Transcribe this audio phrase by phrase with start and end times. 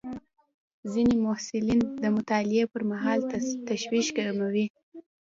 [0.91, 3.19] ځینې محصلین د مطالعې پر مهال
[3.69, 4.65] تشویش کموي.